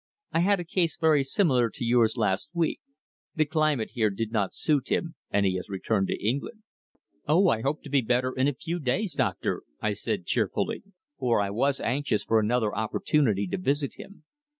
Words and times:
I 0.31 0.39
had 0.39 0.59
a 0.59 0.63
case 0.63 0.97
very 0.97 1.23
similar 1.23 1.69
to 1.69 1.85
yours 1.85 2.17
last 2.17 2.49
week. 2.53 2.79
The 3.35 3.45
climate 3.45 3.91
here 3.91 4.09
did 4.09 4.31
not 4.31 4.51
suit 4.55 4.91
him, 4.91 5.13
and 5.29 5.45
he 5.45 5.57
has 5.57 5.69
returned 5.69 6.07
to 6.07 6.27
England." 6.27 6.63
"Oh! 7.27 7.49
I 7.49 7.61
hope 7.61 7.83
to 7.83 7.89
be 7.91 8.01
better 8.01 8.31
in 8.35 8.47
a 8.47 8.53
few 8.55 8.79
days, 8.79 9.13
doctor," 9.13 9.61
I 9.79 9.93
said 9.93 10.25
cheerfully, 10.25 10.81
for 11.19 11.39
I 11.39 11.51
was 11.51 11.79
anxious 11.79 12.23
for 12.23 12.39
another 12.39 12.75
opportunity 12.75 13.45
to 13.49 13.59
visit 13.59 13.99
him. 13.99 14.23